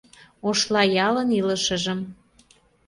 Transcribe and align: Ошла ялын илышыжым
Ошла 0.47 0.81
ялын 1.07 1.29
илышыжым 1.39 1.99